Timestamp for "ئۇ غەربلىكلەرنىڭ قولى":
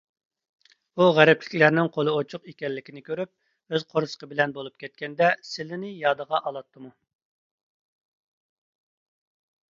0.99-2.13